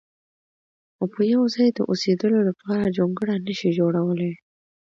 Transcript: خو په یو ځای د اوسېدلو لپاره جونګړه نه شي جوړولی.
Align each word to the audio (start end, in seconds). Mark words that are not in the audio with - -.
خو 0.95 1.03
په 1.13 1.21
یو 1.33 1.43
ځای 1.55 1.69
د 1.73 1.79
اوسېدلو 1.89 2.39
لپاره 2.49 2.93
جونګړه 2.97 3.35
نه 3.45 3.53
شي 3.59 3.69
جوړولی. 3.79 4.33